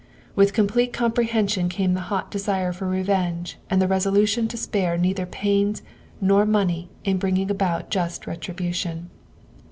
With 0.35 0.53
complete 0.53 0.93
comprehension 0.93 1.69
came 1.69 1.93
the 1.93 1.99
hot 2.09 2.31
de 2.31 2.39
sire 2.39 2.73
for 2.73 2.87
revenge 2.87 3.59
and 3.69 3.79
the 3.79 3.87
resolution 3.87 4.47
to 4.47 4.57
spare 4.57 4.97
neither 4.97 5.27
pains 5.27 5.83
nor 6.19 6.43
money 6.43 6.89
in 7.03 7.19
bringing 7.19 7.51
about 7.51 7.91
just 7.91 8.25
retribution. 8.25 9.11